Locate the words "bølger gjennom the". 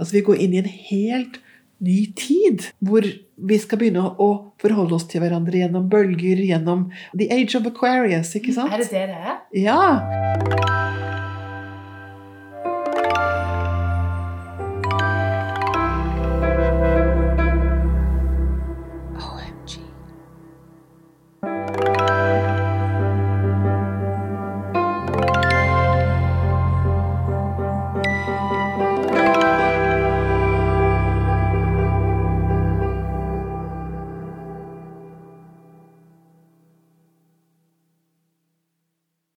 5.92-7.30